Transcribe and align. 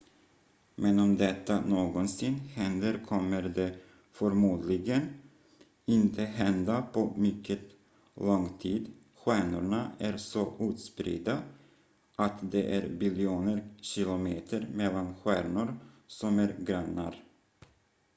"men 0.77 0.97
om 0.99 1.15
detta 1.17 1.61
någonsin 1.61 2.33
händer 2.35 3.05
kommer 3.07 3.41
det 3.41 3.75
förmodligen 4.11 5.01
inte 5.85 6.25
hända 6.25 6.81
på 6.93 7.13
mycket 7.17 7.59
lång 8.15 8.57
tid. 8.57 8.91
stjärnorna 9.15 9.91
är 9.99 10.17
så 10.17 10.53
utspridda 10.59 11.43
att 12.15 12.51
det 12.51 12.75
är 12.75 12.89
biljoner 12.89 13.63
kilometer 13.81 14.67
mellan 14.75 15.15
stjärnor 15.15 15.77
som 16.07 16.39
är 16.39 16.55
"grannar"". 16.59 17.23